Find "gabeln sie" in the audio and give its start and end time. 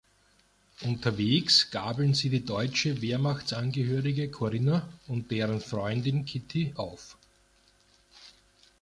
1.69-2.31